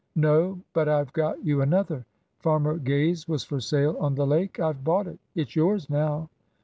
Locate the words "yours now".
5.55-6.27